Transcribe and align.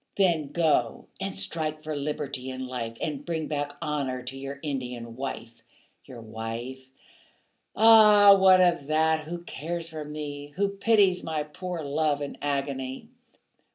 Then 0.17 0.51
go 0.51 1.05
and 1.19 1.35
strike 1.35 1.83
for 1.83 1.95
liberty 1.95 2.49
and 2.49 2.65
life, 2.67 2.97
And 2.99 3.23
bring 3.23 3.47
back 3.47 3.75
honour 3.83 4.23
to 4.23 4.35
your 4.35 4.57
Indian 4.63 5.15
wife. 5.15 5.61
Your 6.05 6.21
wife? 6.21 6.89
Ah, 7.75 8.33
what 8.35 8.59
of 8.61 8.87
that, 8.87 9.25
who 9.25 9.43
cares 9.43 9.89
for 9.89 10.03
me? 10.03 10.53
Who 10.55 10.69
pities 10.69 11.21
my 11.21 11.43
poor 11.43 11.83
love 11.83 12.19
and 12.19 12.35
agony? 12.41 13.09